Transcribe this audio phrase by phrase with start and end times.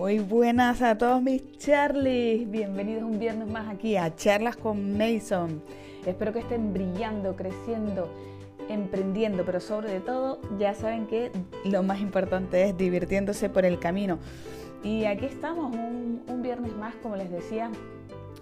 [0.00, 2.50] Muy buenas a todos mis Charlies.
[2.50, 5.62] Bienvenidos un viernes más aquí a Charlas con Mason.
[6.06, 8.10] Espero que estén brillando, creciendo,
[8.70, 11.30] emprendiendo, pero sobre todo ya saben que
[11.66, 14.18] lo más importante es divirtiéndose por el camino.
[14.82, 17.70] Y aquí estamos un, un viernes más, como les decía.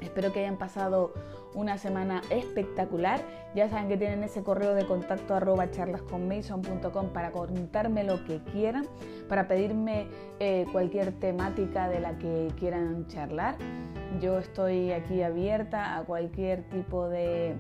[0.01, 1.13] Espero que hayan pasado
[1.55, 3.21] una semana espectacular.
[3.55, 8.87] Ya saben que tienen ese correo de contacto arroba charlasconmason.com para contarme lo que quieran,
[9.29, 10.07] para pedirme
[10.39, 13.57] eh, cualquier temática de la que quieran charlar.
[14.21, 17.57] Yo estoy aquí abierta a cualquier tipo de,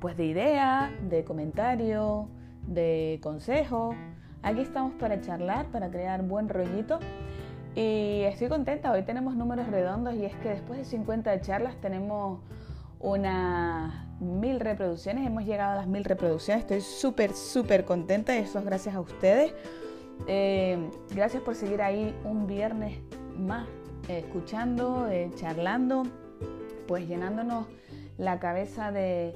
[0.00, 2.28] pues de idea, de comentario,
[2.66, 3.94] de consejo.
[4.42, 6.98] Aquí estamos para charlar, para crear buen rollito.
[7.74, 12.38] Y estoy contenta, hoy tenemos números redondos y es que después de 50 charlas tenemos
[13.04, 18.58] unas mil reproducciones, hemos llegado a las mil reproducciones, estoy súper, súper contenta y eso
[18.58, 19.52] es gracias a ustedes.
[20.26, 20.78] Eh,
[21.14, 22.98] gracias por seguir ahí un viernes
[23.36, 23.68] más
[24.08, 26.04] eh, escuchando, eh, charlando,
[26.88, 27.66] pues llenándonos
[28.16, 29.34] la cabeza de,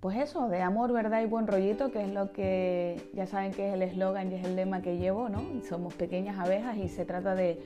[0.00, 3.68] pues eso, de amor, verdad y buen rollito, que es lo que ya saben que
[3.68, 5.42] es el eslogan y es el lema que llevo, ¿no?
[5.68, 7.60] Somos pequeñas abejas y se trata de,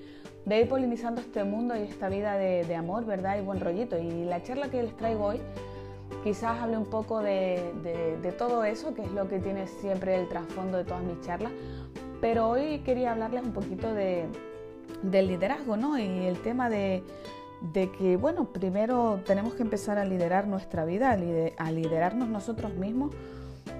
[0.46, 3.98] ir polinizando este mundo y esta vida de, amor, verdad y buen rollito.
[3.98, 5.40] Y la charla que les traigo hoy
[6.24, 7.72] quizás hable un poco de,
[8.20, 11.52] de todo eso, que es lo que tiene siempre el trasfondo de todas mis charlas,
[12.20, 14.26] pero hoy quería hablarles un poquito de,
[15.02, 15.98] del liderazgo, ¿no?
[15.98, 17.02] Y el tema de
[17.72, 23.14] de que, bueno, primero tenemos que empezar a liderar nuestra vida, a, liderarnos nosotros mismos,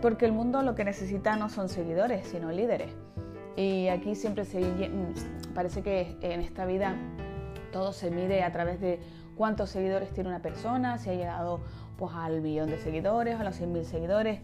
[0.00, 2.92] porque el mundo lo que necesita no son seguidores, sino líderes.
[3.56, 6.96] Y aquí siempre se mm, parece que en esta vida
[7.72, 9.00] todo se mide a través de
[9.36, 11.60] cuántos seguidores tiene una persona, si ha llegado
[11.98, 14.40] pues al millón de seguidores, a los 100.000 seguidores.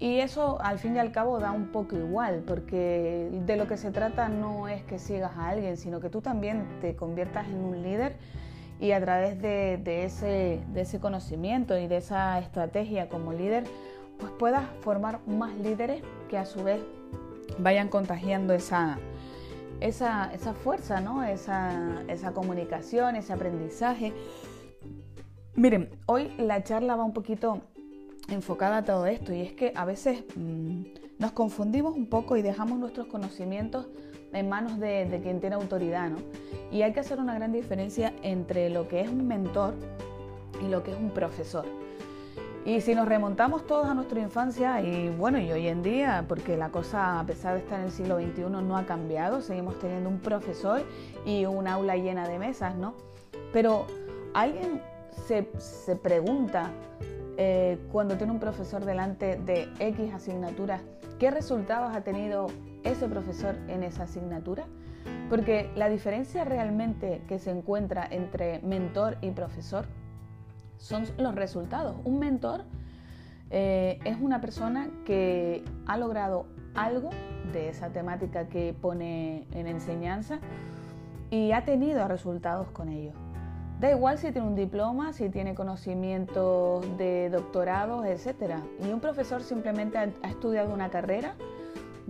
[0.00, 3.76] Y eso al fin y al cabo da un poco igual, porque de lo que
[3.76, 7.60] se trata no es que sigas a alguien, sino que tú también te conviertas en
[7.62, 8.16] un líder
[8.80, 13.64] y a través de, ese, de ese conocimiento y de esa estrategia como líder,
[14.18, 16.80] pues puedas formar más líderes que a su vez
[17.58, 18.98] vayan contagiando esa,
[19.80, 21.22] esa, esa fuerza, ¿no?
[21.24, 24.14] esa, esa comunicación, ese aprendizaje.
[25.54, 27.60] Miren, hoy la charla va un poquito
[28.28, 30.82] enfocada a todo esto y es que a veces mm,
[31.18, 33.88] nos confundimos un poco y dejamos nuestros conocimientos
[34.32, 36.18] en manos de, quien tiene autoridad, ¿no?
[36.70, 39.74] Y hay que hacer una gran diferencia entre lo que es un mentor
[40.64, 41.64] y lo que es un profesor.
[42.64, 46.56] Y si nos remontamos todos a nuestra infancia, y bueno, y hoy en día, porque
[46.56, 50.10] la cosa, a pesar de estar en el siglo XXI, no ha cambiado, seguimos teniendo
[50.10, 50.82] un profesor
[51.24, 52.94] y un aula llena de mesas, ¿no?
[53.52, 53.86] Pero
[54.34, 54.82] alguien
[55.26, 56.70] se, pregunta
[57.36, 60.82] eh, cuando tiene un profesor delante de X asignaturas,
[61.20, 62.46] ¿qué resultados ha tenido
[62.82, 64.64] ese profesor en esa asignatura?
[65.28, 69.84] Porque la diferencia realmente que se encuentra entre mentor y profesor
[70.78, 71.94] son los resultados.
[72.04, 72.64] Un mentor
[73.50, 77.10] eh, es una persona que ha logrado algo
[77.52, 80.40] de esa temática que pone en enseñanza
[81.30, 83.12] y ha tenido resultados con ello.
[83.80, 88.56] Da igual si tiene un diploma, si tiene conocimientos de doctorados, etc.
[88.86, 91.34] Y un profesor simplemente ha estudiado una carrera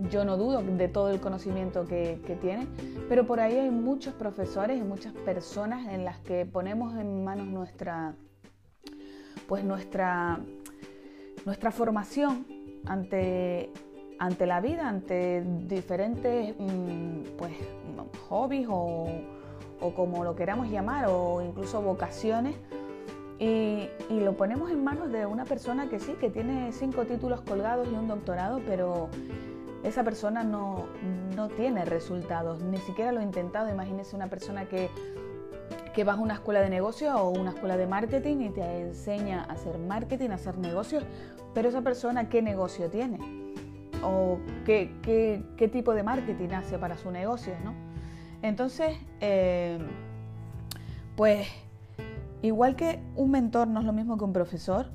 [0.09, 2.67] yo no dudo de todo el conocimiento que, tiene,
[3.09, 7.47] pero por ahí hay muchos profesores y muchas personas en las que ponemos en manos
[7.47, 8.15] nuestra,
[9.47, 10.39] pues nuestra,
[11.45, 12.45] nuestra formación
[12.85, 13.71] ante,
[14.17, 17.53] ante la vida, ante diferentes mm, pues,
[18.29, 19.07] hobbies o,
[19.81, 22.55] o, como lo queramos llamar, o incluso vocaciones.
[23.39, 27.87] Y, lo ponemos en manos de una persona que sí, que tiene cinco títulos colgados
[27.91, 29.09] y un doctorado, pero
[29.83, 30.85] esa persona no,
[31.57, 33.69] tiene resultados, ni siquiera lo ha intentado.
[33.69, 34.89] Imagínese una persona que,
[35.95, 39.43] que va a una escuela de negocio o una escuela de marketing y te enseña
[39.43, 41.03] a hacer marketing, a hacer negocios,
[41.55, 43.41] pero esa persona qué negocio tiene
[44.03, 47.73] o qué, qué, tipo de marketing hace para su negocio, ¿no?
[48.41, 49.77] Entonces, eh,
[51.15, 51.47] pues
[52.41, 54.87] igual que un mentor no es lo mismo que un profesor,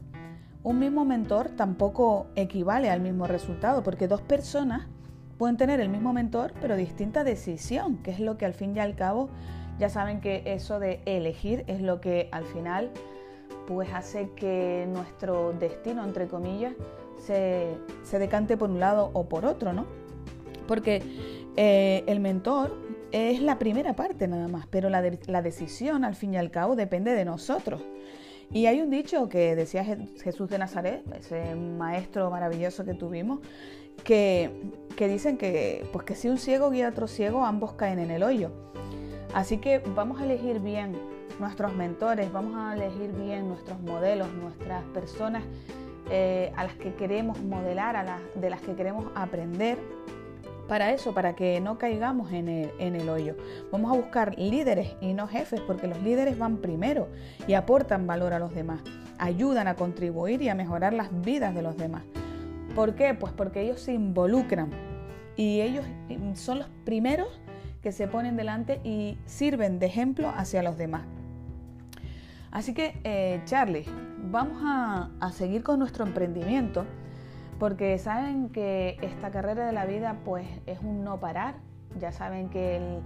[0.63, 4.89] un mismo mentor tampoco equivale al mismo resultado, porque dos personas
[5.39, 8.81] pueden tener el mismo mentor, pero distinta decisión, que es lo que al fin y
[8.81, 9.29] al cabo
[9.79, 12.91] ya saben que eso de elegir es lo que al final
[13.67, 16.73] pues hace que nuestro destino, entre comillas,
[17.19, 17.79] se,
[18.13, 19.87] decante por un lado o por otro, ¿no?
[20.67, 21.03] Porque
[21.57, 22.77] eh, el mentor
[23.13, 26.77] es la primera parte nada más, pero la, la decisión al fin y al cabo
[26.77, 27.83] depende de nosotros.
[28.53, 33.41] Y hay un dicho que decía Jesús de Nazaret, ese maestro maravilloso que tuvimos,
[34.05, 34.51] que,
[34.99, 38.23] dicen que, pues que si un ciego guía a otro ciego, ambos caen en el
[38.23, 38.51] hoyo.
[39.35, 40.97] Así que vamos a elegir bien
[41.41, 45.43] nuestros mentores, vamos a elegir bien nuestros modelos, nuestras personas
[46.11, 49.77] eh, a las que queremos modelar, a las, de las que queremos aprender.
[50.69, 53.37] Para eso, para que no caigamos en el, hoyo.
[53.71, 57.09] Vamos a buscar líderes y no jefes, porque los líderes van primero
[57.47, 58.81] y aportan valor a los demás,
[59.19, 62.03] ayudan a contribuir y a mejorar las vidas de los demás.
[62.75, 63.15] ¿Por qué?
[63.15, 64.71] Pues porque ellos se involucran
[65.37, 65.85] y ellos
[66.35, 67.29] son los primeros
[67.83, 71.03] que se ponen delante y sirven de ejemplo hacia los demás.
[72.51, 73.85] Así que, eh, Charlie,
[74.31, 76.87] vamos a, seguir con nuestro emprendimiento
[77.59, 81.57] porque saben que esta carrera de la vida pues es un no parar.
[81.99, 83.01] Ya saben que el,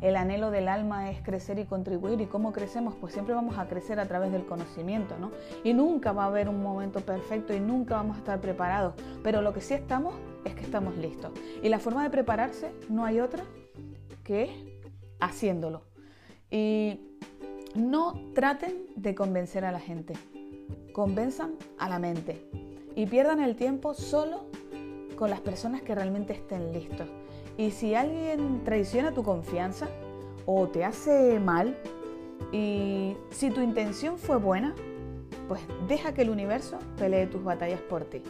[0.00, 2.20] el anhelo del alma es crecer y contribuir.
[2.20, 2.94] ¿Y cómo crecemos?
[2.96, 5.30] Pues siempre vamos a crecer a través del conocimiento, ¿no?
[5.62, 8.94] Y nunca va a haber un momento perfecto y nunca vamos a estar preparados.
[9.22, 10.14] Pero lo que sí estamos
[10.44, 11.30] es que estamos listos.
[11.62, 13.44] Y la forma de prepararse no hay otra
[14.24, 14.80] que
[15.20, 15.84] haciéndolo.
[16.50, 17.00] Y
[17.76, 20.14] no traten de convencer a la gente,
[20.92, 24.44] convenzan a la mente y pierdan el tiempo solo
[25.16, 27.08] con las personas que realmente estén listos.
[27.56, 29.88] Y si alguien traiciona tu confianza
[30.46, 31.76] o te hace mal,
[32.50, 34.74] y si tu intención fue buena,
[35.48, 38.22] pues deja que el universo pelee tus batallas por ti.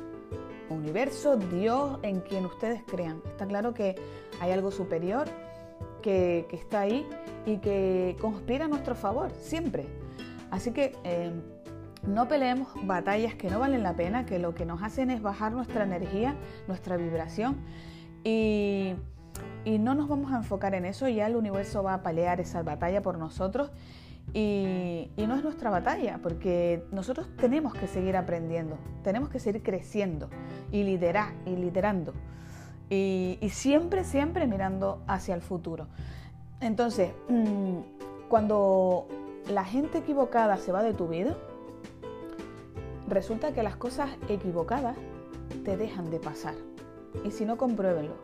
[0.69, 3.23] Universo, Dios, en quien ustedes crean.
[3.27, 3.95] Está claro que
[4.41, 5.27] hay algo superior
[6.03, 7.07] que, está ahí
[7.47, 9.87] y que conspira a nuestro favor, siempre.
[10.51, 11.33] Así que eh,
[12.07, 15.53] no peleemos batallas que no valen la pena, que lo que nos hacen es bajar
[15.53, 17.57] nuestra energía, nuestra vibración
[18.25, 18.95] y,
[19.65, 23.03] no nos vamos a enfocar en eso, ya el universo va a pelear esa batalla
[23.03, 23.71] por nosotros
[24.35, 30.29] y, no es nuestra batalla, porque nosotros tenemos que seguir aprendiendo, tenemos que seguir creciendo
[30.71, 32.13] y liderar y liderando
[32.91, 35.87] y, siempre, siempre mirando hacia el futuro.
[36.61, 37.79] Entonces, mm,
[38.29, 39.09] cuando
[39.51, 41.37] la gente equivocada se va de tu vida,
[43.13, 44.97] resulta que las cosas equivocadas
[45.65, 46.55] te dejan de pasar.
[47.25, 48.17] Y si no, compruébenlo.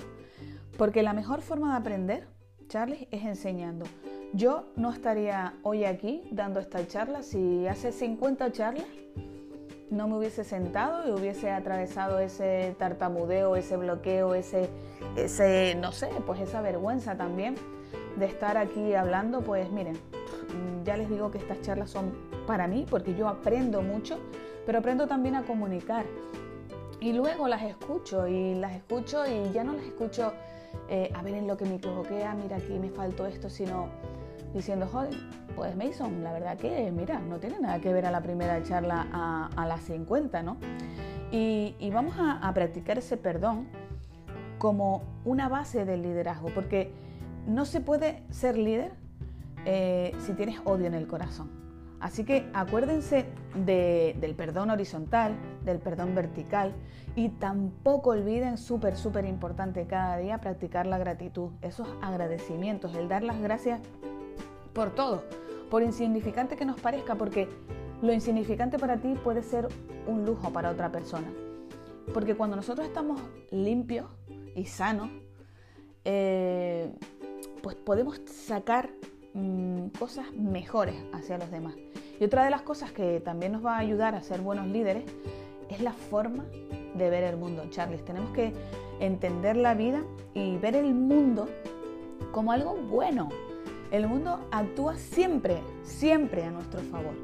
[0.77, 2.29] Porque la mejor forma de aprender,
[2.69, 3.85] Charles, es enseñando.
[4.33, 8.87] Yo no estaría hoy aquí dando esta charla si hace 50 charlas
[9.91, 14.69] no me hubiese sentado y hubiese atravesado ese tartamudeo, ese bloqueo, ese,
[15.17, 17.55] ese, no sé, pues esa vergüenza también
[18.17, 19.99] de estar aquí hablando, pues miren,
[20.85, 22.13] ya les digo que estas charlas son
[22.47, 24.19] para mí porque yo aprendo mucho,
[24.69, 26.05] pero aprendo también a comunicar.
[27.01, 30.35] Y luego las escucho y las escucho y ya no las escucho
[30.91, 33.89] eh, a ver en lo que me equivoqué, ah, mira aquí me faltó esto, sino
[34.53, 35.17] diciendo, joder,
[35.57, 39.07] pues Mason, la verdad que, mira, no tiene nada que ver a la primera charla
[39.57, 40.59] a, las 50, ¿no?
[41.31, 43.69] Y, vamos a, practicar ese perdón
[44.59, 46.93] como una base del liderazgo, porque
[47.47, 48.93] no se puede ser líder
[49.65, 51.68] eh, si tienes odio en el corazón.
[52.01, 55.35] Así que acuérdense del perdón horizontal,
[55.65, 56.75] del perdón vertical
[57.17, 63.25] y tampoco olviden, súper, súper importante cada día, practicar la gratitud, esos agradecimientos, el dar
[63.25, 63.81] las gracias
[64.73, 65.25] por todo,
[65.71, 67.49] por insignificante que nos parezca, porque
[68.01, 69.67] lo insignificante para ti puede ser
[70.07, 71.27] un lujo para otra persona.
[72.15, 73.21] Porque cuando nosotros estamos
[73.51, 74.07] limpios
[74.55, 75.11] y sanos,
[76.05, 76.95] eh,
[77.61, 78.91] pues podemos sacar
[79.35, 81.75] mm, cosas mejores hacia los demás.
[82.21, 85.05] Y otra de las cosas que también nos va a ayudar a ser buenos líderes
[85.69, 86.45] es la forma
[86.95, 88.05] de ver el mundo, Charles.
[88.05, 88.53] Tenemos que
[89.01, 90.03] entender la vida
[90.35, 91.49] y ver el mundo
[92.33, 93.29] como algo bueno,
[93.91, 97.15] el mundo actúa siempre, siempre a nuestro favor.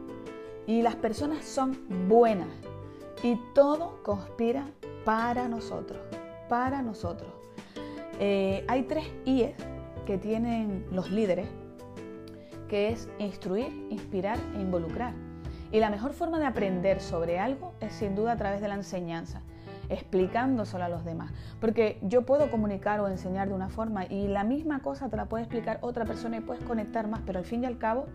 [0.67, 1.77] Y las personas son
[2.09, 2.49] buenas.
[3.23, 4.67] Y todo conspira
[5.05, 5.99] para nosotros,
[6.49, 7.31] para nosotros.
[8.19, 9.55] Eh, hay tres IES
[10.07, 11.49] que tienen los líderes,
[12.69, 15.13] que es instruir, inspirar e involucrar.
[15.73, 18.75] Y la mejor forma de aprender sobre algo es sin duda a través de la
[18.75, 19.43] enseñanza
[19.89, 21.33] explicándoselo a los demás.
[21.61, 25.27] Porque yo puedo comunicar o enseñar de una forma y la misma cosa te la
[25.27, 28.07] puede explicar otra persona y puedes conectar más, pero al fin y al cabo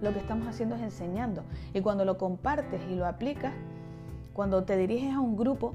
[0.00, 1.44] lo que estamos haciendo es enseñando.
[1.74, 3.52] Y cuando lo compartes y lo aplicas,
[4.32, 5.74] cuando te diriges a un grupo,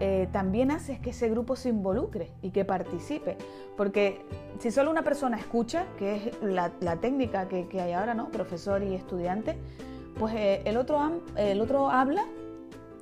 [0.00, 3.36] eh, también haces que ese grupo se involucre y que participe.
[3.76, 4.24] Porque
[4.58, 6.70] si solo una persona escucha, que es la,
[7.00, 8.30] técnica que, hay ahora, ¿no?
[8.30, 9.56] Profesor y estudiante,
[10.18, 12.26] pues eh, el, otro, el otro habla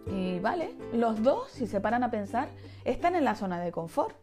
[0.07, 2.49] y vale, los dos, si se paran a pensar,
[2.85, 4.15] están en la zona de confort.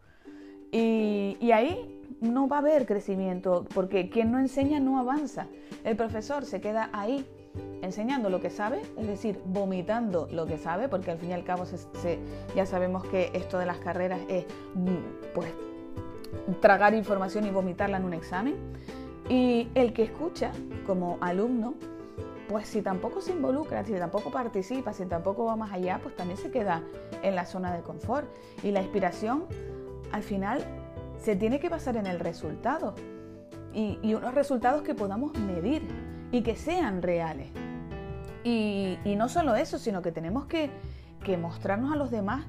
[0.71, 5.47] Y, ahí no va a haber crecimiento, porque quien no enseña no avanza.
[5.83, 7.25] El profesor se queda ahí
[7.81, 11.43] enseñando lo que sabe, es decir, vomitando lo que sabe, porque al fin y al
[11.43, 11.65] cabo
[12.55, 14.45] ya sabemos que esto de las carreras es
[15.33, 15.51] pues
[16.61, 18.55] tragar información y vomitarla en un examen.
[19.29, 20.51] Y el que escucha
[20.85, 21.73] como alumno,
[22.47, 26.37] pues si tampoco se involucra, si tampoco participa, si tampoco va más allá, pues también
[26.37, 26.81] se queda
[27.21, 28.27] en la zona de confort.
[28.63, 29.45] Y la inspiración,
[30.11, 30.63] al final,
[31.19, 32.95] se tiene que basar en el resultado.
[33.73, 35.83] Y, unos resultados que podamos medir
[36.31, 37.49] y que sean reales.
[38.43, 40.69] Y, no solo eso, sino que tenemos que,
[41.37, 42.45] mostrarnos a los demás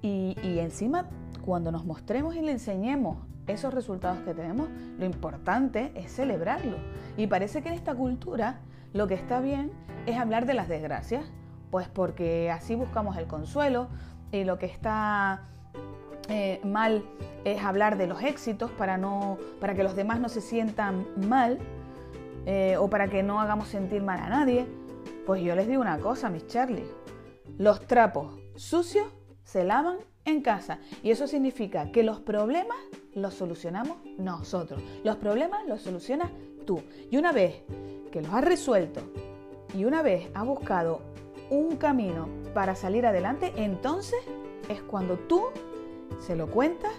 [0.00, 1.10] y, y encima
[1.44, 6.78] cuando nos mostremos y le enseñemos esos resultados que tenemos, lo importante es celebrarlo.
[7.18, 8.60] Y parece que en esta cultura
[8.94, 9.70] lo que está bien
[10.06, 11.24] es hablar de las desgracias,
[11.70, 13.88] pues porque así buscamos el consuelo
[14.32, 15.42] y lo que está
[16.28, 17.04] eh, mal
[17.44, 21.58] es hablar de los éxitos para, no, para que los demás no se sientan mal
[22.46, 24.66] eh, o para que no hagamos sentir mal a nadie.
[25.26, 26.86] Pues yo les digo una cosa, mis Charlie,
[27.58, 29.06] los trapos sucios
[29.42, 32.76] se lavan en casa y eso significa que los problemas
[33.14, 34.82] los solucionamos nosotros.
[35.02, 36.30] Los problemas los solucionas
[36.66, 36.82] tú.
[37.10, 37.62] Y una vez
[38.10, 39.00] que los has resuelto
[39.74, 41.02] y una vez has buscado
[41.50, 44.18] un camino para salir adelante, entonces
[44.68, 45.42] es cuando tú
[46.20, 46.92] se lo cuentas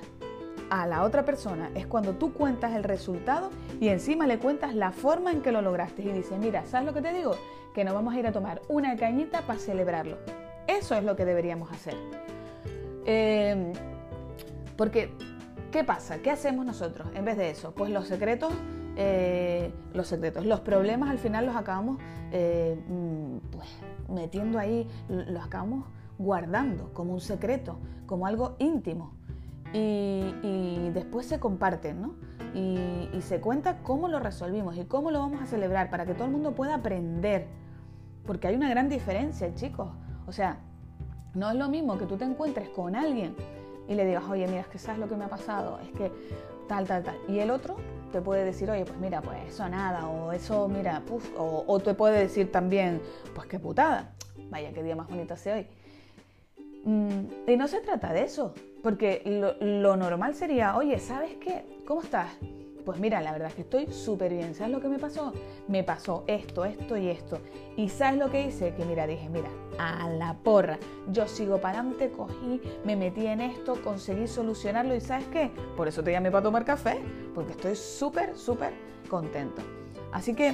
[0.70, 1.70] a la otra persona.
[1.76, 5.62] Es cuando tú cuentas el resultado y encima le cuentas la forma en que lo
[5.62, 7.36] lograste y dices, mira, ¿sabes lo que te digo?
[7.74, 10.18] Que nos vamos a ir a tomar una cañita para celebrarlo.
[10.68, 11.96] Eso es lo que deberíamos hacer.
[13.06, 13.72] Eh,
[14.76, 15.12] porque
[15.76, 16.20] ¿Qué pasa?
[16.20, 17.74] ¿Qué hacemos nosotros en vez de eso?
[17.76, 18.54] Pues los secretos,
[18.96, 21.98] eh, los secretos, los problemas al final los acabamos
[22.32, 23.68] eh, mm, pues,
[24.08, 25.84] metiendo ahí, los acabamos
[26.18, 29.12] guardando como un secreto, como algo íntimo.
[29.78, 32.16] Y, después se comparten, ¿no?
[32.54, 36.26] Y, se cuenta cómo lo resolvimos y cómo lo vamos a celebrar para que todo
[36.26, 37.48] el mundo pueda aprender.
[38.26, 39.90] Porque hay una gran diferencia, chicos.
[40.28, 40.60] O sea,
[41.34, 43.36] no es lo mismo que tú te encuentres con alguien
[43.88, 46.12] y le digas, oye, mira, es que sabes lo que me ha pasado, es que
[46.68, 47.18] tal, tal, tal.
[47.28, 47.76] Y el otro
[48.12, 51.94] te puede decir, oye, pues mira, pues eso nada, o eso, mira, puf, o, te
[51.94, 53.02] puede decir también,
[53.34, 54.14] pues qué putada,
[54.50, 55.68] vaya, qué día más bonito hace hoy.
[56.86, 61.66] Mm, y no se trata de eso, porque lo, lo normal sería, oye, ¿sabes qué?
[61.86, 62.30] ¿Cómo estás?
[62.86, 64.54] Pues mira, la verdad es que estoy súper bien.
[64.54, 65.34] ¿Sabes lo que me pasó?
[65.68, 67.40] Me pasó esto, esto y esto.
[67.76, 68.76] ¿Y sabes lo que hice?
[68.76, 69.50] Que mira, dije, mira,
[69.80, 70.78] a la porra.
[71.12, 75.50] Yo sigo para adelante, cogí, me metí en esto, conseguí solucionarlo y ¿sabes qué?
[75.76, 77.02] Por eso te llamé para tomar café,
[77.34, 78.74] porque estoy súper, súper
[79.10, 79.64] contento.
[80.12, 80.54] Así que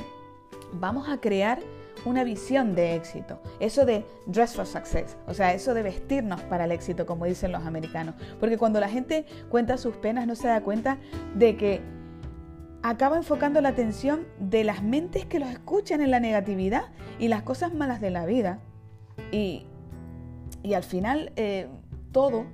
[0.71, 1.59] vamos a crear
[2.05, 3.39] una visión de éxito.
[3.59, 7.51] Eso de dress for success, o sea, eso de vestirnos para el éxito, como dicen
[7.51, 8.15] los americanos.
[8.39, 10.97] Porque cuando la gente cuenta sus penas no se da cuenta
[11.35, 11.81] de que
[12.83, 16.85] acaba enfocando la atención de las mentes que los escuchan en la negatividad
[17.19, 18.59] y las cosas malas de la vida.
[19.31, 19.67] Y,
[20.75, 21.67] al final eh,
[22.11, 22.45] todo,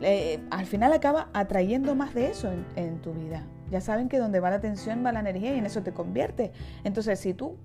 [0.00, 3.46] eh, al final acaba atrayendo más de eso en, en tu vida.
[3.70, 6.52] Ya saben que donde va la atención va la energía y en eso te convierte.
[6.84, 7.56] Entonces, si tú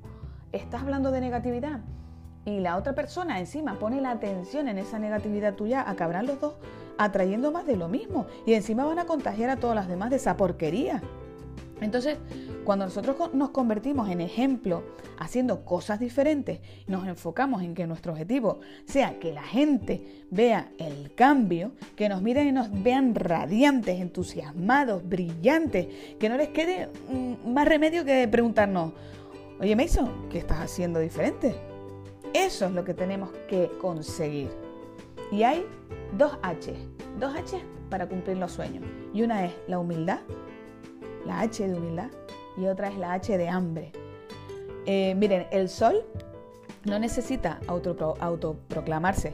[0.52, 1.82] estás hablando de negatividad
[2.46, 6.54] y la otra persona encima pone la atención en esa negatividad tuya, acabarán los dos
[6.98, 10.16] atrayendo más de lo mismo y encima van a contagiar a todas las demás de
[10.16, 11.02] esa porquería.
[11.82, 12.18] Entonces,
[12.64, 14.84] cuando nosotros nos convertimos en ejemplo
[15.20, 21.14] haciendo cosas diferentes, nos enfocamos en que nuestro objetivo sea que la gente vea el
[21.14, 25.88] cambio, que nos miren y nos vean radiantes, entusiasmados, brillantes,
[26.20, 28.94] que no les quede mm, más remedio que preguntarnos,
[29.60, 31.56] oye Mason, ¿qué estás haciendo diferente?
[32.34, 34.50] Eso es lo que tenemos que conseguir.
[35.32, 35.66] Y hay
[36.18, 36.74] dos H,
[37.20, 38.84] dos H para cumplir los sueños.
[39.14, 40.20] Y una es la humildad
[41.28, 42.10] la H de humildad,
[42.58, 43.92] y otra es la H de hambre.
[44.86, 46.06] Eh, miren, el sol
[46.86, 49.34] no necesita autoproclamarse,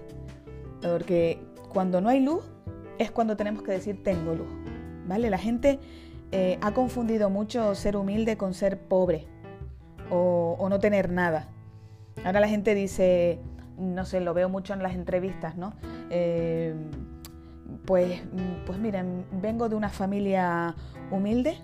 [0.82, 1.40] porque
[1.72, 2.44] cuando no hay luz
[2.98, 4.48] es cuando tenemos que decir tengo luz.
[5.08, 5.30] ¿Vale?
[5.30, 5.80] La gente
[6.32, 9.28] eh, ha confundido mucho ser humilde con ser pobre
[10.14, 11.48] o, no tener nada.
[12.24, 13.40] Ahora la gente dice,
[13.78, 15.74] no sé, lo veo mucho en las entrevistas, ¿no?
[16.10, 16.76] Eh,
[17.86, 18.22] pues,
[18.66, 20.76] pues miren, vengo de una familia
[21.12, 21.58] humilde,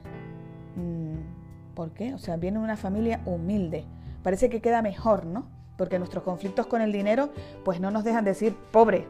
[0.80, 2.14] Mm, ¿Por qué?
[2.14, 3.86] O sea, viene de una familia humilde.
[4.24, 5.48] Parece que queda mejor, ¿no?
[5.78, 7.30] Porque nuestros conflictos con el dinero,
[7.64, 9.08] pues no nos dejan decir pobre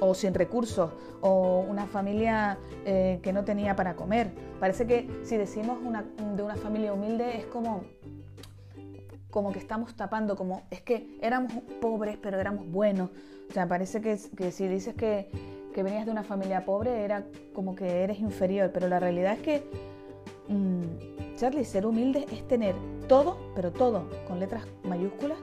[0.00, 0.92] o sin recursos
[1.22, 4.32] o una familia eh, que no tenía para comer.
[4.58, 5.78] Parece que si decimos
[6.36, 7.82] de una familia humilde es como
[9.30, 13.10] como que estamos tapando, como es que éramos pobres pero éramos buenos.
[13.48, 15.28] O sea, parece que, que si dices que,
[15.74, 19.40] que venías de una familia pobre era como que eres inferior, pero la realidad es
[19.40, 19.90] que
[20.50, 22.74] Mm, Charlie, ser humilde es tener
[23.06, 25.38] todo, pero todo con letras mayúsculas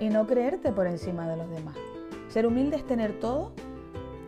[0.00, 1.76] y no creerte por encima de los demás.
[2.30, 3.52] Ser humilde es tener todo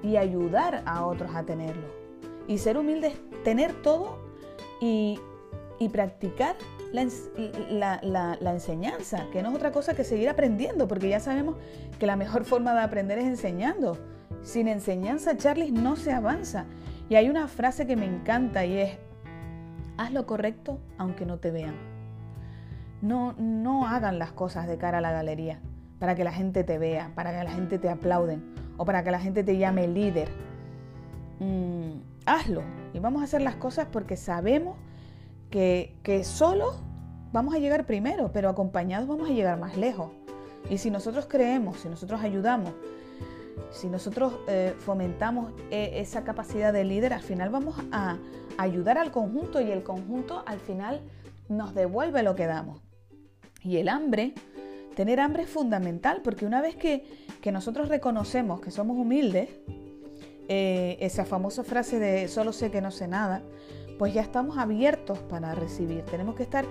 [0.03, 1.87] y ayudar a otros a tenerlo.
[2.47, 4.19] Y ser humilde es tener todo
[4.79, 5.19] y,
[5.79, 6.57] y practicar
[6.93, 11.57] la, enseñanza, que no es otra cosa que seguir aprendiendo, porque ya sabemos
[11.99, 13.99] que la mejor forma de aprender es enseñando.
[14.43, 16.65] Sin enseñanza, Charlie, no se avanza.
[17.09, 18.99] Y hay una frase que me encanta y es,
[19.97, 21.75] haz lo correcto aunque no te vean.
[23.03, 25.61] No, no hagan las cosas de cara a la galería
[25.99, 29.11] para que la gente te vea, para que la gente te aplauden o para que
[29.11, 30.29] la gente te llame líder.
[31.39, 34.77] Mm, hazlo y vamos a hacer las cosas porque sabemos
[35.51, 36.77] que, que solo
[37.33, 40.13] vamos a llegar primero, pero acompañados vamos a llegar más lejos.
[40.69, 42.73] Y si nosotros creemos, si nosotros ayudamos,
[43.71, 48.19] si nosotros eh, fomentamos eh, esa capacidad de líder, al final vamos a
[48.59, 51.01] ayudar al conjunto y el conjunto al final
[51.49, 52.83] nos devuelve lo que damos.
[53.63, 54.35] Y el hambre,
[54.97, 57.05] tener hambre es fundamental porque una vez que,
[57.51, 59.49] nosotros reconocemos que somos humildes,
[60.49, 63.43] eh, esa famosa frase de solo sé que no sé nada,
[64.01, 66.07] pues ya estamos abiertos para recibir.
[66.07, 66.65] Tenemos que estar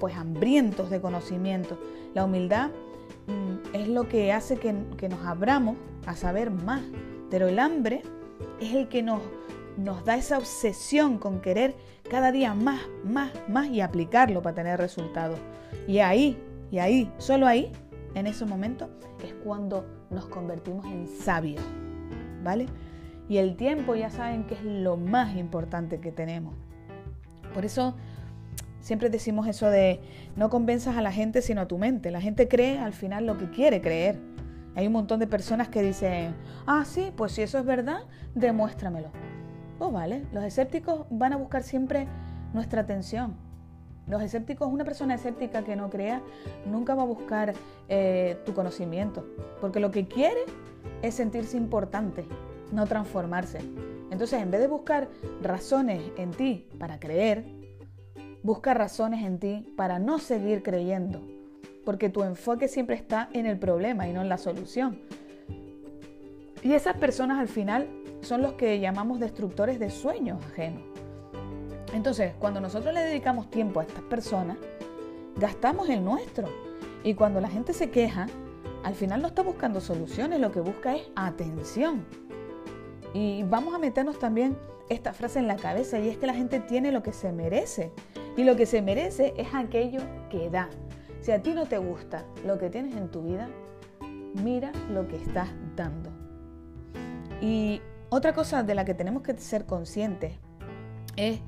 [0.00, 1.78] pues hambrientos de conocimiento.
[2.14, 2.70] La humildad
[3.26, 6.80] mm, es lo que hace que, nos abramos a saber más,
[7.28, 8.02] pero el hambre
[8.62, 9.20] es el que nos,
[9.76, 11.74] nos da esa obsesión con querer
[12.08, 15.38] cada día más, más, más y aplicarlo para tener resultados.
[15.86, 17.72] Y ahí, y ahí, solo ahí,
[18.14, 18.88] en ese momento,
[19.22, 21.62] es cuando nos convertimos en sabios,
[22.42, 22.68] ¿vale?
[23.28, 26.54] Y el tiempo ya saben que es lo más importante que tenemos.
[27.52, 27.94] Por eso
[28.80, 30.00] siempre decimos eso de
[30.36, 32.10] no convenzas a la gente sino a tu mente.
[32.10, 34.18] La gente cree al final lo que quiere creer.
[34.76, 36.34] Hay un montón de personas que dicen,
[36.66, 38.00] ah, sí, pues si eso es verdad,
[38.34, 39.10] demuéstramelo.
[39.78, 42.08] Pues vale, los escépticos van a buscar siempre
[42.52, 43.36] nuestra atención.
[44.06, 46.20] Los escépticos, una persona escéptica que no crea,
[46.66, 47.54] nunca va a buscar
[47.88, 49.26] eh, tu conocimiento,
[49.60, 50.40] porque lo que quiere
[51.00, 52.26] es sentirse importante,
[52.72, 53.58] no transformarse.
[54.10, 55.08] Entonces, en vez de buscar
[55.42, 57.44] razones en ti para creer,
[58.42, 61.22] busca razones en ti para no seguir creyendo,
[61.84, 65.00] porque tu enfoque siempre está en el problema y no en la solución.
[66.62, 67.88] Y esas personas al final
[68.20, 70.82] son los que llamamos destructores de sueños ajenos.
[71.92, 74.56] Entonces, cuando nosotros le dedicamos tiempo a estas personas,
[75.36, 76.48] gastamos el nuestro.
[77.02, 78.26] Y cuando la gente se queja,
[78.82, 82.04] al final no está buscando soluciones, lo que busca es atención.
[83.14, 84.58] Y vamos a meternos también
[84.90, 87.92] esta frase en la cabeza y es que la gente tiene lo que se merece.
[88.36, 90.68] Y lo que se merece es aquello que da.
[91.20, 93.48] Si a ti no te gusta lo que tienes en tu vida,
[94.42, 96.10] mira lo que estás dando.
[97.40, 100.34] Y otra cosa de la que tenemos que ser conscientes
[101.16, 101.40] es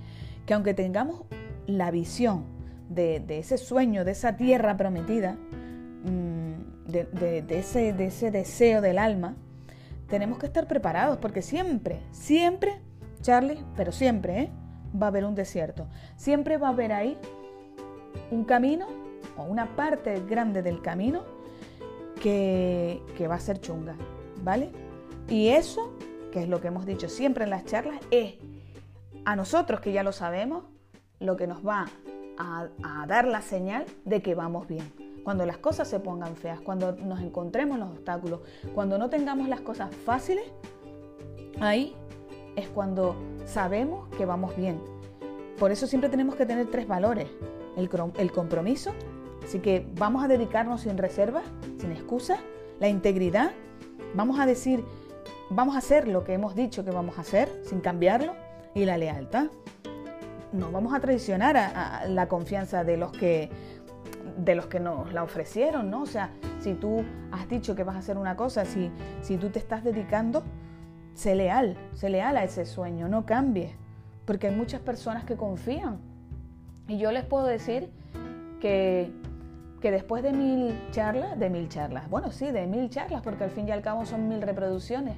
[0.47, 1.25] que aunque tengamos
[1.67, 2.45] la visión
[2.89, 5.37] de, ese sueño, de esa tierra prometida,
[6.05, 9.35] mm, de, ese, de ese deseo del alma,
[10.09, 12.81] tenemos que estar preparados porque siempre, siempre,
[13.21, 14.51] Charlie, pero siempre, ¿eh?
[15.01, 15.89] va a haber un desierto.
[16.17, 17.19] Siempre va a haber ahí
[18.31, 18.87] un camino
[19.37, 21.23] o una parte grande del camino
[22.23, 23.97] que, que va a ser chunga,
[24.43, 24.71] ¿vale?
[25.29, 25.93] Y eso,
[26.33, 28.35] que es lo que hemos dicho siempre en las charlas, es
[29.25, 30.65] a nosotros que ya lo sabemos,
[31.19, 31.87] lo que nos va
[32.39, 36.61] a, a dar la señal de que vamos bien cuando las cosas se pongan feas,
[36.61, 38.43] cuando nos encontremos los obstáculos,
[38.77, 40.45] cuando no tengamos las cosas fáciles,
[41.59, 41.97] ahí
[42.55, 44.81] es cuando sabemos que vamos bien.
[45.59, 47.27] Por eso siempre tenemos que tener tres valores.
[47.77, 48.93] El, el compromiso,
[49.43, 51.43] así que vamos a dedicarnos sin reservas,
[51.81, 52.39] sin excusas,
[52.79, 53.51] la integridad,
[54.15, 54.85] vamos a decir,
[55.51, 58.35] vamos a hacer lo que hemos dicho que vamos a hacer sin cambiarlo,
[58.77, 59.47] y la lealtad.
[60.53, 63.51] No vamos a traicionar a la confianza de los que
[64.37, 66.03] de los que nos la ofrecieron, ¿no?
[66.03, 68.91] O sea, si tú has dicho que vas a hacer una cosa, si,
[69.23, 70.43] si tú te estás dedicando,
[71.15, 73.73] sé leal, sé leal a ese sueño, no cambies,
[74.25, 75.99] porque hay muchas personas que confían.
[76.89, 77.91] Y yo les puedo decir
[78.61, 79.11] que,
[79.81, 83.51] que después de mil charlas, de mil charlas, bueno, sí, de mil charlas, porque al
[83.51, 85.17] fin y al cabo son mil reproducciones,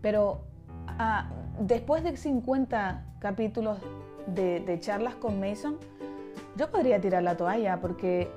[0.00, 0.44] pero
[0.88, 3.78] ah, después de 50 capítulos
[4.26, 5.76] de, de charlas con Mason,
[6.56, 8.30] yo podría tirar la toalla porque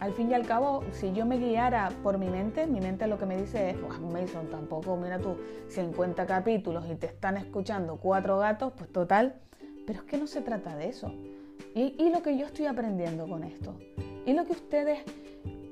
[0.00, 3.18] al fin y al cabo, si yo me guiara por mi mente, mi mente lo
[3.18, 5.36] que me dice es, Mason, tampoco, mira tú,
[5.68, 9.36] 50 capítulos y te están escuchando cuatro gatos, pues total,
[9.86, 11.12] pero es que no se trata de eso.
[11.74, 13.74] Y, lo que yo estoy aprendiendo con esto,
[14.24, 15.00] y lo que ustedes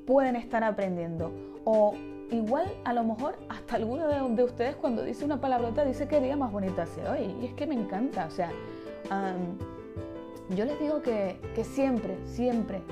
[0.07, 1.33] pueden estar aprendiendo,
[1.65, 1.95] o
[2.31, 6.37] igual a lo mejor hasta alguno de, ustedes cuando dice una palabrota dice que día
[6.37, 8.51] más bonito hace hoy, y es que me encanta, o sea
[10.51, 12.83] yo les digo que, siempre, siempre,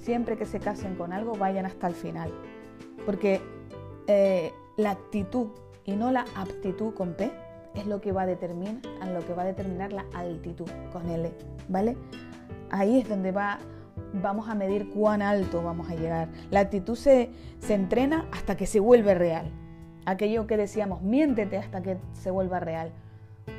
[0.00, 2.30] siempre que se casen con algo, vayan hasta el final.
[3.04, 3.40] Porque
[4.06, 5.48] eh, la actitud
[5.84, 7.30] y no la aptitud con P
[7.74, 8.76] es lo que va a determinar,
[9.12, 11.30] lo que va a determinar la altitud con L,
[11.68, 11.96] ¿vale?
[12.70, 13.58] Ahí es donde va,
[14.14, 16.28] vamos a medir cuán alto vamos a llegar.
[16.50, 19.50] La actitud se, se entrena hasta que se vuelve real.
[20.06, 22.92] Aquello que decíamos, miéntete hasta que se vuelva real.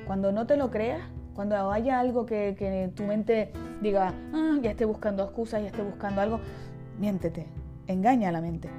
[0.06, 1.02] Cuando no te lo creas,
[1.40, 6.20] cuando haya algo que, tu mente diga, ah, ya esté buscando excusas, ya esté buscando
[6.20, 6.42] algo,
[7.00, 7.48] miéntete,
[7.88, 8.70] engaña a la mente.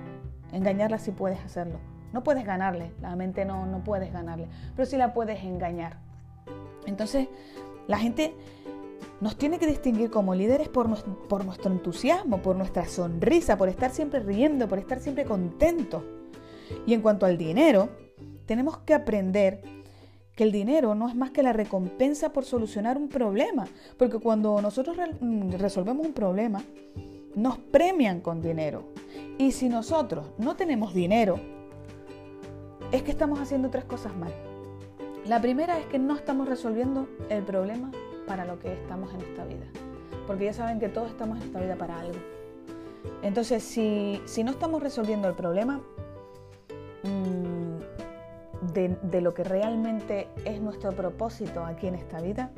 [0.52, 1.78] Engañarla si puedes hacerlo.
[2.12, 4.46] No puedes ganarle, la mente no, no puedes ganarle,
[4.76, 6.00] pero sí la puedes engañar.
[6.84, 7.28] Entonces,
[7.86, 8.34] la gente
[9.22, 14.20] nos tiene que distinguir como líderes por, nuestro entusiasmo, por nuestra sonrisa, por estar siempre
[14.20, 16.02] riendo, por estar siempre contentos.
[16.84, 17.88] Y en cuanto al dinero,
[18.44, 19.62] tenemos que aprender
[20.40, 23.66] que el dinero no es más que la recompensa por solucionar un problema,
[23.98, 26.62] porque cuando nosotros mm, resolvemos un problema,
[27.34, 28.84] nos premian con dinero.
[29.36, 31.38] Y si nosotros no tenemos dinero,
[32.90, 34.32] es que estamos haciendo tres cosas mal.
[35.26, 37.90] La primera es que no estamos resolviendo el problema
[38.26, 39.66] para lo que estamos en esta vida.
[40.26, 42.18] Porque ya saben que todos estamos en esta vida para algo.
[43.22, 45.82] Entonces, si, no estamos resolviendo el problema
[47.02, 47.79] mm,
[48.72, 52.50] de, lo que realmente es nuestro propósito aquí en esta vida,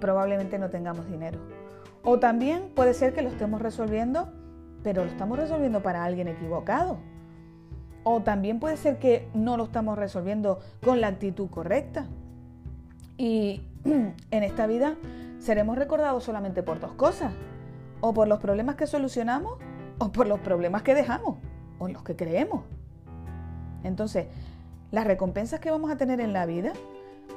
[0.00, 1.38] probablemente no tengamos dinero.
[2.02, 4.32] O también puede ser que lo estemos resolviendo,
[4.82, 6.98] pero lo estamos resolviendo para alguien equivocado.
[8.04, 12.06] O también puede ser que no lo estamos resolviendo con la actitud correcta.
[13.16, 14.94] Y en esta vida
[15.40, 17.32] seremos recordados solamente por dos cosas.
[18.00, 19.58] O por los problemas que solucionamos
[19.98, 21.38] o por los problemas que dejamos
[21.78, 22.62] o en los que creemos.
[23.82, 24.26] Entonces,
[24.96, 26.72] las recompensas que vamos a tener en la vida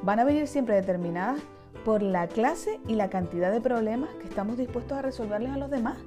[0.02, 1.42] van a venir siempre determinadas
[1.84, 5.70] por la clase y la cantidad de problemas que estamos dispuestos a resolverles a los
[5.70, 5.98] demás.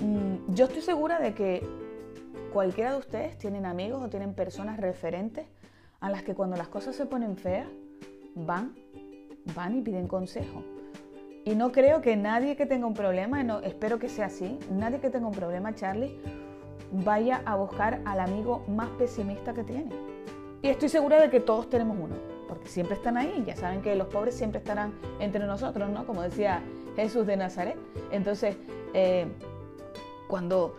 [0.00, 1.66] Mm, yo estoy segura de que
[2.52, 5.46] cualquiera de ustedes tienen amigos o tienen personas referentes
[5.98, 7.66] a las que cuando las cosas se ponen feas,
[8.36, 8.72] van,
[9.52, 10.62] van y piden consejo.
[11.44, 15.00] Y no creo que nadie que tenga un problema, no, espero que sea así, nadie
[15.00, 16.16] que tenga un problema, Charlie,
[17.02, 19.90] vaya a buscar al amigo más pesimista que tiene.
[20.62, 22.14] Y estoy segura de que todos tenemos uno,
[22.48, 26.06] porque siempre están ahí, ya saben que los pobres siempre estarán entre nosotros, ¿no?
[26.06, 26.62] Como decía
[26.96, 27.76] Jesús de Nazaret.
[28.10, 28.56] Entonces,
[28.94, 29.26] eh,
[30.28, 30.76] cuando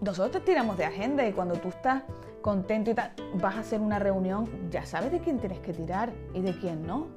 [0.00, 2.04] nosotros te tiramos de agenda y cuando tú estás
[2.40, 6.12] contento y tal, vas a hacer una reunión, ya sabes de quién tienes que tirar
[6.32, 7.08] y de quién no.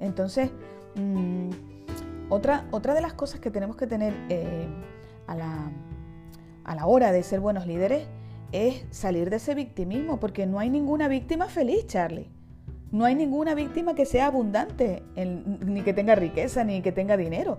[0.00, 0.50] Entonces,
[0.96, 1.50] mm,
[2.28, 4.66] otra, otra de las cosas que tenemos que tener eh,
[5.26, 5.70] a, la,
[6.70, 8.06] a la hora de ser buenos líderes
[8.52, 12.30] es salir de ese victimismo, porque no hay ninguna víctima feliz, Charlie.
[12.92, 17.58] No hay ninguna víctima que sea abundante, ni que tenga riqueza, ni que tenga dinero.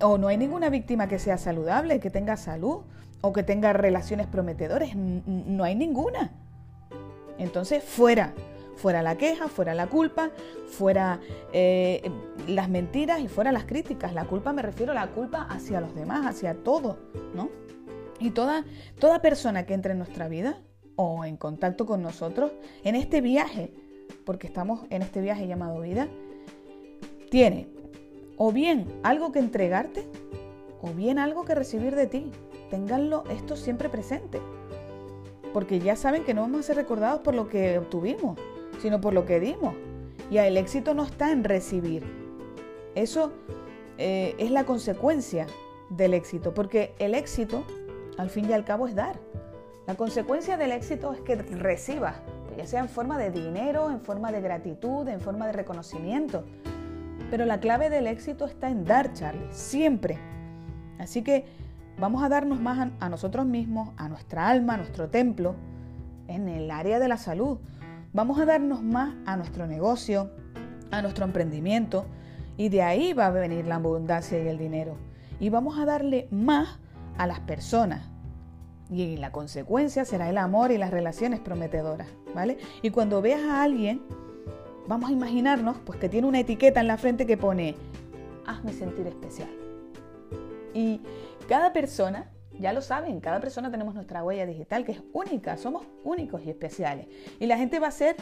[0.00, 2.82] O no hay ninguna víctima que sea saludable, que tenga salud
[3.20, 4.94] o que tenga relaciones prometedoras.
[4.94, 6.30] No hay ninguna.
[7.36, 8.32] Entonces, fuera.
[8.76, 10.30] Fuera la queja, fuera la culpa,
[10.68, 11.20] fuera
[11.52, 12.10] eh,
[12.46, 14.14] las mentiras y fuera las críticas.
[14.14, 16.96] La culpa me refiero a la culpa hacia los demás, hacia todo,
[17.34, 17.50] ¿no?
[18.20, 18.64] Y toda,
[18.98, 20.60] toda persona que entre en nuestra vida
[20.96, 22.52] o en contacto con nosotros
[22.84, 23.72] en este viaje,
[24.24, 26.06] porque estamos en este viaje llamado vida,
[27.30, 27.68] tiene
[28.36, 30.04] o bien algo que entregarte
[30.82, 32.30] o bien algo que recibir de ti
[32.70, 34.40] tenganlo esto siempre presente.
[35.52, 38.38] Porque ya saben que no vamos a ser recordados por lo que obtuvimos,
[38.80, 39.74] sino por lo que dimos.
[40.30, 42.04] Y el éxito no está en recibir.
[42.94, 43.32] Eso
[43.98, 45.46] eh, es la consecuencia
[45.90, 47.64] del éxito, porque el éxito,
[48.20, 49.18] al fin y al cabo, es dar.
[49.86, 52.16] La consecuencia del éxito es que recibas,
[52.56, 56.44] ya sea en forma de dinero, en forma de gratitud, en forma de reconocimiento.
[57.30, 60.18] Pero la clave del éxito está en dar, Charlie, siempre.
[60.98, 61.46] Así que
[61.98, 65.54] vamos a darnos más a, nosotros mismos, a nuestra alma, a nuestro templo,
[66.28, 67.58] en el área de la salud.
[68.12, 70.30] Vamos a darnos más a nuestro negocio,
[70.90, 72.04] a nuestro emprendimiento,
[72.58, 74.96] y de ahí va a venir la abundancia y el dinero.
[75.40, 76.78] Y vamos a darle más
[77.16, 78.09] a las personas.
[78.90, 82.58] Y la consecuencia será el amor y las relaciones prometedoras, ¿vale?
[82.82, 84.02] Y cuando veas a alguien,
[84.88, 87.76] vamos a imaginarnos pues que tiene una etiqueta en la frente que pone
[88.46, 89.48] hazme sentir especial.
[90.74, 91.00] Y
[91.48, 95.86] cada persona, ya lo saben, cada persona tenemos nuestra huella digital que es única, somos
[96.04, 97.06] únicos y especiales.
[97.38, 98.16] Y la gente va a hacer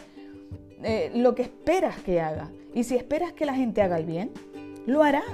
[0.82, 2.50] eh, lo que esperas que haga.
[2.74, 4.30] Y si esperas que la gente haga el bien,
[4.86, 5.24] lo hará.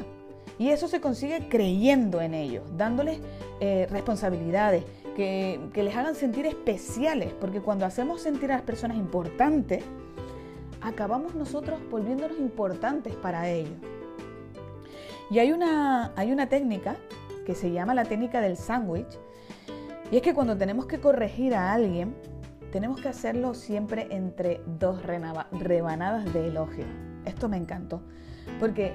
[0.58, 3.18] Y eso se consigue creyendo en ellos, dándoles
[3.60, 4.84] eh, responsabilidades,
[5.14, 9.84] que, les hagan sentir especiales, porque cuando hacemos sentir a las personas importantes,
[10.80, 13.78] acabamos nosotros volviéndonos importantes para ellos.
[15.30, 16.96] Y hay una, hay una técnica
[17.46, 19.18] que se llama la técnica del sándwich.
[20.10, 22.14] Y es que cuando tenemos que corregir a alguien,
[22.70, 26.84] tenemos que hacerlo siempre entre dos rebanadas de elogio.
[27.24, 28.02] Esto me encantó,
[28.60, 28.92] porque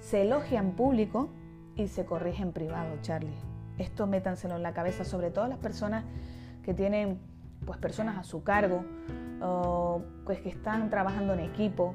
[0.00, 1.30] se elogia en público
[1.76, 3.49] y se corrige en privado, Charlie.
[3.80, 6.04] Esto métanselo en la cabeza, sobre todo las personas
[6.62, 7.18] que tienen
[7.64, 8.84] pues personas a su cargo,
[9.40, 11.94] o pues que están trabajando en equipo,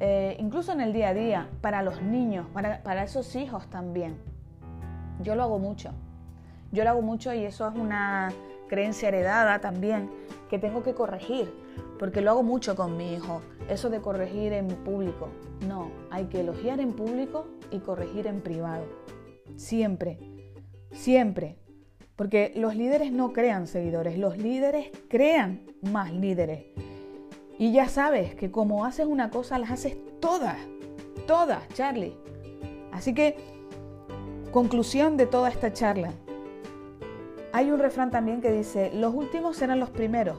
[0.00, 4.16] eh, incluso en el día a día, para los niños, para, para esos hijos también.
[5.22, 5.92] Yo lo hago mucho.
[6.72, 8.30] Yo lo hago mucho y eso es una
[8.68, 10.10] creencia heredada también
[10.48, 11.52] que tengo que corregir,
[11.98, 15.28] porque lo hago mucho con mi hijo, eso de corregir en público.
[15.68, 18.84] No, hay que elogiar en público y corregir en privado.
[19.56, 20.18] Siempre,
[20.92, 21.56] siempre.
[22.16, 26.66] Porque los líderes no crean seguidores, los líderes crean más líderes.
[27.58, 30.56] Y ya sabes que como haces una cosa, las haces todas,
[31.26, 32.14] todas, Charlie.
[32.92, 33.36] Así que,
[34.50, 36.12] conclusión de toda esta charla.
[37.52, 40.38] Hay un refrán también que dice, los últimos serán los primeros.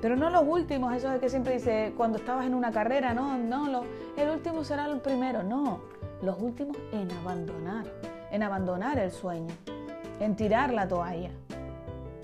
[0.00, 3.38] Pero no los últimos, eso de que siempre dice, cuando estabas en una carrera, no,
[3.38, 3.82] no,
[4.16, 5.42] el último será el primero.
[5.42, 5.80] No,
[6.22, 7.86] los últimos en abandonar,
[8.30, 9.54] en abandonar el sueño
[10.20, 11.30] en tirar la toalla.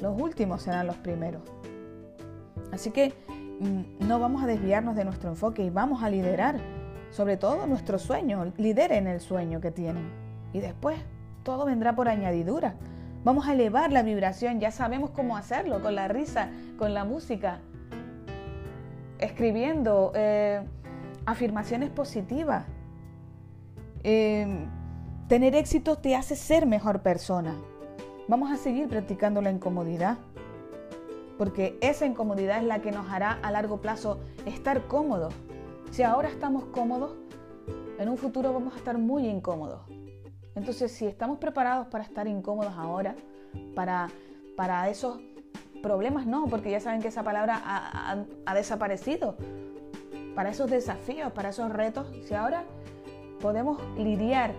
[0.01, 1.43] Los últimos serán los primeros.
[2.73, 3.15] Así que
[3.61, 6.57] mm, no vamos a desviarnos de nuestro enfoque y vamos a liderar,
[7.11, 8.53] sobre todo nuestro sueño.
[8.57, 10.11] Lideren el sueño que tienen.
[10.53, 10.99] Y después
[11.43, 12.75] todo vendrá por añadidura.
[13.25, 17.61] Vamos a elevar la vibración, ya sabemos cómo hacerlo, con la risa, con la música,
[19.21, 20.61] escribiendo eh,
[21.25, 22.65] afirmaciones positivas.
[24.03, 24.67] Eh,
[25.33, 27.57] tener éxito te hace ser mejor persona.
[28.29, 30.19] Vamos a seguir practicando la incomodidad,
[31.39, 35.33] porque esa incomodidad es la que nos hará a largo plazo estar cómodos.
[35.91, 37.17] Si ahora estamos cómodos,
[37.99, 39.81] en un futuro vamos a estar muy incómodos.
[40.55, 43.17] Entonces, si estamos preparados para estar incómodos ahora,
[43.75, 44.11] para,
[44.55, 45.19] para esos
[45.83, 49.39] problemas, no, porque ya saben que esa palabra ha, ha desaparecido.
[50.35, 52.65] Para esos desafíos, para esos retos, si ahora
[53.41, 54.53] podemos lidiar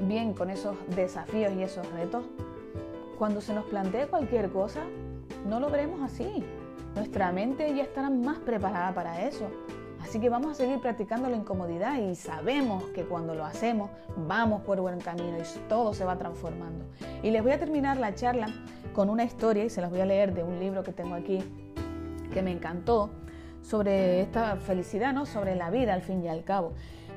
[0.00, 2.24] bien con esos desafíos y esos retos,
[3.18, 4.80] cuando se nos plantee cualquier cosa,
[5.46, 6.44] no lo veremos así.
[6.94, 9.46] Nuestra mente ya estará más preparada para eso.
[10.02, 13.90] Así que vamos a seguir practicando la incomodidad y sabemos que cuando lo hacemos
[14.26, 16.86] vamos por buen camino y todo se va transformando.
[17.22, 18.46] Y les voy a terminar la charla
[18.94, 21.38] con una historia y se las voy a leer de un libro que tengo aquí
[22.32, 23.10] que me encantó
[23.62, 25.26] sobre esta felicidad, ¿no?
[25.26, 26.72] Sobre la vida al fin y al cabo.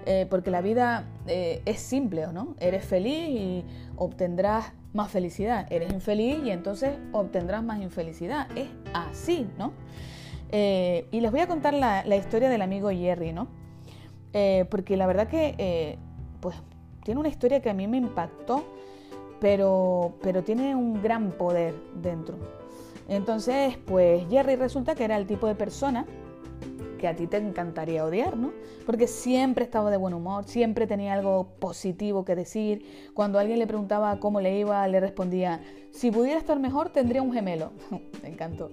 [0.06, 2.56] Eh, porque la vida eh, es simple, ¿no?
[2.60, 5.66] Eres feliz y obtendrás más felicidad.
[5.72, 8.48] Eres infeliz y entonces obtendrás más infelicidad.
[8.56, 9.72] Es así, ¿no?
[10.52, 13.48] Eh, y les voy a contar la, historia del amigo Jerry, ¿no?
[14.70, 16.00] Porque la verdad que,
[16.42, 16.56] pues,
[17.04, 18.64] tiene una historia que a mí me impactó,
[19.40, 22.38] pero, pero tiene un gran poder dentro.
[23.08, 26.06] Entonces, pues, Jerry resulta que era el tipo de persona
[27.04, 28.54] que a ti te encantaría odiar, ¿no?
[28.86, 33.12] Porque siempre estaba de buen humor, siempre tenía algo positivo que decir.
[33.14, 35.60] Cuando alguien le preguntaba cómo le iba, le respondía,
[35.92, 37.74] si pudiera estar mejor, tendría un gemelo.
[38.24, 38.72] Me encantó.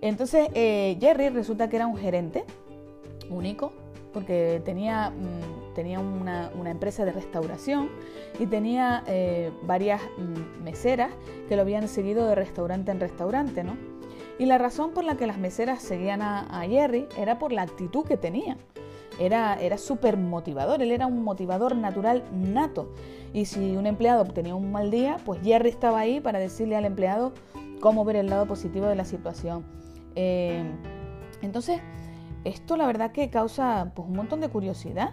[0.00, 2.42] Entonces, eh, Jerry resulta que era un gerente
[3.30, 3.72] único,
[4.12, 7.88] porque tenía, mm, tenía una, empresa de restauración
[8.40, 11.12] y tenía eh, varias mm, meseras
[11.48, 13.93] que lo habían seguido de restaurante en restaurante, ¿no?
[14.38, 18.04] Y la razón por la que las meseras seguían a, Jerry era por la actitud
[18.04, 18.56] que tenía.
[19.20, 22.92] Era, era súper motivador, él era un motivador natural nato.
[23.32, 26.84] Y si un empleado tenía un mal día, pues Jerry estaba ahí para decirle al
[26.84, 27.32] empleado
[27.80, 29.64] cómo ver el lado positivo de la situación.
[30.16, 30.64] Eh,
[31.42, 31.80] entonces,
[32.44, 35.12] esto la verdad que causa pues, un montón de curiosidad.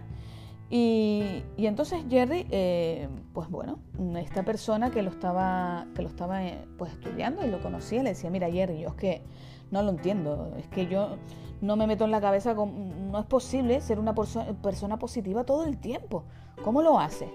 [0.74, 3.80] Y, entonces Jerry, eh, pues bueno,
[4.18, 8.12] esta persona que lo estaba, que lo estaba eh, pues estudiando y lo conocía, le
[8.12, 9.22] decía, mira Jerry, yo es que
[9.70, 11.18] no lo entiendo, es que yo
[11.60, 15.66] no me meto en la cabeza, con, no es posible ser una persona positiva todo
[15.66, 16.24] el tiempo,
[16.64, 17.28] ¿cómo lo hace?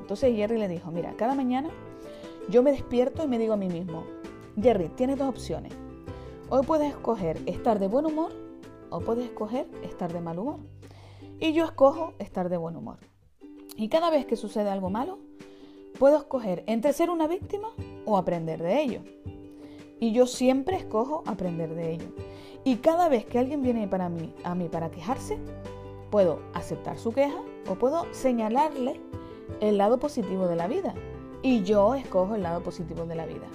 [0.00, 1.70] Entonces Jerry le dijo, mira, cada mañana
[2.48, 4.02] yo me despierto y me digo a mí mismo,
[4.60, 5.72] Jerry, tienes dos opciones,
[6.48, 8.32] hoy puedes escoger estar de buen humor
[8.90, 10.58] o puedes escoger estar de mal humor.
[11.40, 12.98] Y yo escojo estar de buen humor.
[13.74, 15.18] Y cada vez que sucede algo malo,
[15.98, 17.68] puedo escoger entre ser una víctima
[18.04, 19.00] o aprender de ello.
[19.98, 22.08] Y yo siempre escojo aprender de ello.
[22.62, 25.38] Y cada vez que alguien viene para mí, a mí para quejarse,
[26.10, 29.00] puedo aceptar su queja o puedo señalarle
[29.60, 30.94] el lado positivo de la vida.
[31.42, 33.46] Y yo escojo el lado positivo de la vida.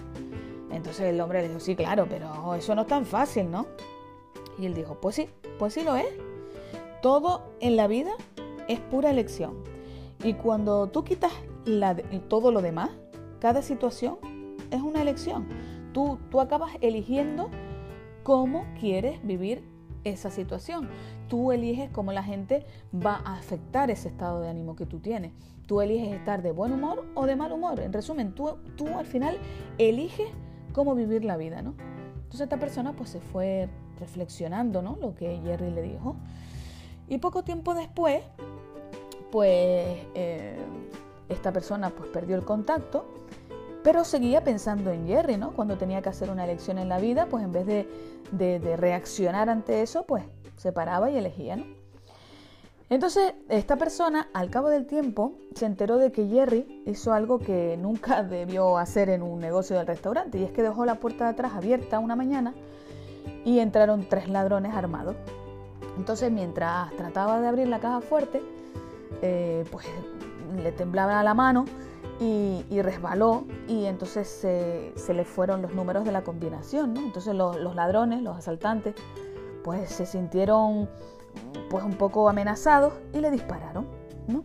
[0.71, 3.67] Entonces el hombre le dijo, sí, claro, pero eso no es tan fácil, ¿no?
[4.57, 6.07] Y él dijo, pues sí, pues sí lo es.
[7.05, 8.13] Todo en la vida
[8.67, 9.53] es pura elección.
[10.23, 11.31] Y cuando tú quitas
[12.29, 12.89] todo lo demás,
[13.37, 14.17] cada situación
[14.71, 15.47] es una elección.
[15.93, 17.51] Tú, tú acabas eligiendo
[18.23, 19.63] cómo quieres vivir
[20.03, 20.89] esa situación.
[21.27, 25.31] tú eliges cómo la gente va a afectar ese estado de ánimo que tú tienes.
[25.67, 27.81] Tú eliges estar de buen humor o de mal humor.
[27.81, 29.37] En resumen, tú, tú al final
[29.77, 30.29] eliges
[30.73, 31.75] cómo vivir la vida, ¿no?
[32.15, 34.97] Entonces esta persona pues se fue reflexionando, ¿no?
[34.99, 36.15] Lo que Jerry le dijo.
[37.07, 38.23] Y poco tiempo después,
[39.31, 40.57] pues eh,
[41.29, 43.05] esta persona pues perdió el contacto,
[43.83, 45.53] pero seguía pensando en Jerry, ¿no?
[45.53, 47.87] Cuando tenía que hacer una elección en la vida, pues en vez de,
[48.31, 50.23] de reaccionar ante eso, pues
[50.57, 51.65] se paraba y elegía, ¿no?
[52.87, 57.77] Entonces, esta persona, al cabo del tiempo, se enteró de que Jerry hizo algo que
[57.77, 61.31] nunca debió hacer en un negocio del restaurante, y es que dejó la puerta de
[61.31, 62.53] atrás abierta una mañana
[63.43, 65.15] y entraron tres ladrones armados.
[65.97, 68.41] Entonces, mientras trataba de abrir la caja fuerte,
[69.21, 69.85] eh, pues
[70.61, 71.65] le temblaba la mano
[72.19, 76.93] y, resbaló y entonces se, le fueron los números de la combinación.
[76.93, 77.01] ¿no?
[77.01, 78.95] Entonces los, los ladrones, los asaltantes,
[79.63, 80.89] pues se sintieron
[81.69, 83.87] pues un poco amenazados y le dispararon.
[84.27, 84.43] ¿no?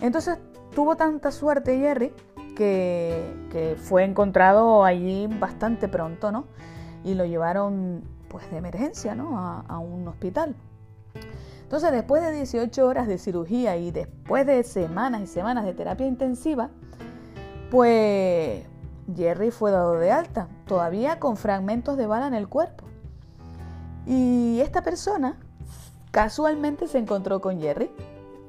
[0.00, 0.38] Entonces
[0.74, 2.12] tuvo tanta suerte Jerry
[2.54, 6.44] que, fue encontrado allí bastante pronto, ¿no?
[7.04, 9.38] Y lo llevaron pues de emergencia, ¿no?
[9.38, 10.54] A, un hospital.
[11.62, 16.06] Entonces, después de 18 horas de cirugía y después de semanas y semanas de terapia
[16.06, 16.70] intensiva,
[17.70, 18.66] pues
[19.16, 22.84] Jerry fue dado de alta, todavía con fragmentos de bala en el cuerpo.
[24.06, 25.38] Y esta persona
[26.10, 27.90] casualmente se encontró con Jerry,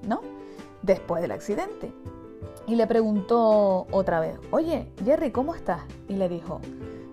[0.06, 0.22] ¿no?
[0.82, 1.94] Después del accidente.
[2.68, 5.82] Y le preguntó otra vez, oye, Jerry, ¿cómo estás?
[6.08, 6.60] Y le dijo,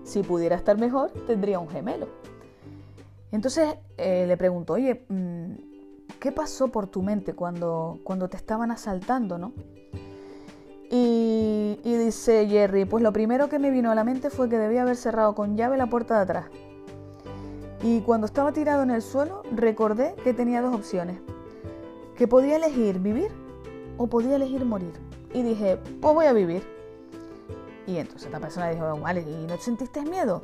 [0.03, 2.07] si pudiera estar mejor, tendría un gemelo.
[3.31, 5.53] Entonces eh, le preguntó, oye, mm,
[6.19, 9.53] ¿qué pasó por tu mente cuando, cuando te estaban asaltando, no?
[10.89, 14.57] Y, y dice Jerry, pues lo primero que me vino a la mente fue que
[14.57, 16.45] debía haber cerrado con llave la puerta de atrás.
[17.83, 21.17] Y cuando estaba tirado en el suelo, recordé que tenía dos opciones.
[22.15, 23.31] Que podía elegir vivir
[23.97, 24.93] o podía elegir morir.
[25.33, 26.63] Y dije, pues voy a vivir.
[27.87, 30.41] Y entonces la persona dijo, vale, ¿y no sentiste miedo?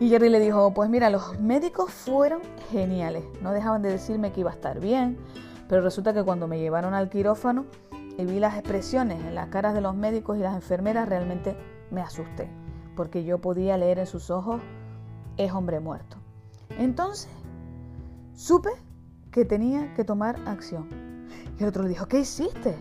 [0.00, 3.22] Y Jerry le dijo, pues mira, los médicos fueron geniales.
[3.42, 5.18] No dejaban de decirme que iba a estar bien.
[5.68, 7.66] Pero resulta que cuando me llevaron al quirófano
[8.16, 11.54] y vi las expresiones en las caras de los médicos y las enfermeras, realmente
[11.90, 12.48] me asusté.
[12.96, 14.62] Porque yo podía leer en sus ojos
[15.36, 16.16] es hombre muerto.
[16.78, 17.30] Entonces,
[18.32, 18.70] supe
[19.30, 20.88] que tenía que tomar acción.
[21.58, 22.74] Y el otro le dijo, ¿qué hiciste?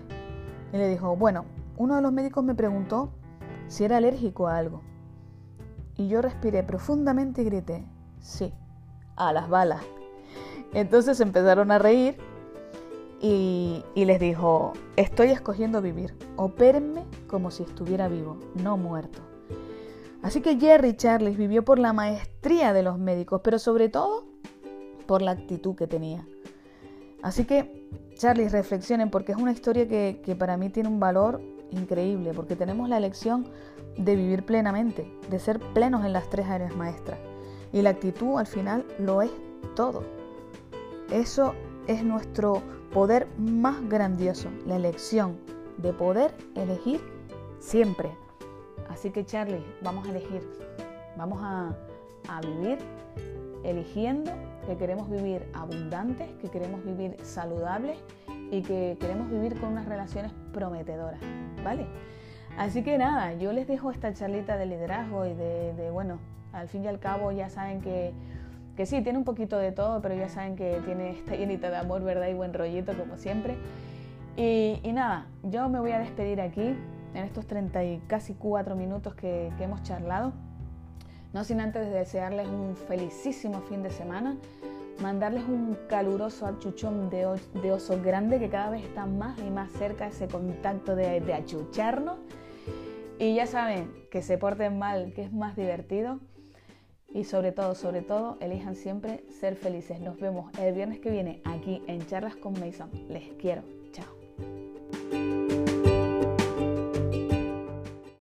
[0.71, 1.43] Y le dijo, bueno,
[1.75, 3.11] uno de los médicos me preguntó
[3.67, 4.88] si era alérgico a algo.
[5.99, 7.83] Y yo respiré profundamente y grité,
[8.21, 8.53] sí,
[9.17, 9.83] a las balas.
[10.73, 12.15] Entonces empezaron a reír
[13.19, 19.19] y, y, les dijo, estoy escogiendo vivir, opérenme como si estuviera vivo, no muerto.
[20.21, 24.23] Así que Jerry Charles vivió por la maestría de los médicos, pero sobre todo
[25.05, 26.25] por la actitud que tenía.
[27.21, 31.41] Así que, Charlie, reflexionen porque es una historia que, que para mí tiene un valor
[31.71, 33.49] increíble, porque tenemos la elección
[33.99, 37.19] de vivir plenamente, de ser plenos en las tres áreas maestras.
[37.71, 39.31] Y la actitud al final lo es
[39.75, 40.03] todo.
[41.11, 41.53] Eso
[41.87, 45.37] es nuestro poder más grandioso, la elección
[45.77, 46.99] de poder elegir
[47.59, 48.11] siempre
[48.89, 50.41] Así que Charlie, vamos a elegir,
[51.15, 51.73] vamos a,
[52.41, 52.77] vivir
[53.63, 54.31] eligiendo
[54.67, 57.97] que queremos vivir abundantes, que queremos vivir saludables
[58.51, 61.19] y que queremos vivir con unas relaciones prometedoras,
[61.63, 61.87] ¿vale?
[62.59, 66.19] Así que nada, yo les dejo esta charlita de liderazgo y de, bueno,
[66.51, 68.11] al fin y al cabo ya saben que,
[68.75, 71.77] que, sí, tiene un poquito de todo, pero ya saben que tiene esta llenita de
[71.77, 72.27] amor, ¿verdad?
[72.27, 73.55] Y buen rollito como siempre.
[74.35, 76.75] Y, y nada, yo me voy a despedir aquí
[77.13, 80.33] en estos 30 y casi 4 minutos que, hemos charlado.
[81.31, 84.35] No sin antes desearles un felicísimo fin de semana,
[85.01, 87.25] mandarles un caluroso achuchón de,
[87.71, 92.17] oso grande que cada vez está más y más cerca ese contacto de, de achucharnos.
[93.19, 96.21] Y ya saben, que se porten mal, que es más divertido.
[97.13, 99.99] Y sobre todo, sobre todo, elijan siempre ser felices.
[99.99, 102.89] Nos vemos el viernes que viene aquí en Charlas con Mason.
[103.09, 103.78] Les quiero.